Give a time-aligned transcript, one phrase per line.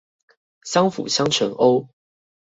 [0.63, 1.87] 相輔相成哦